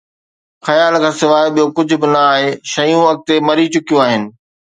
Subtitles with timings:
[0.65, 4.21] خيال کان سواءِ ٻيو ڪجهه به نه آهي، شيون اڳتي مري چڪيون آهن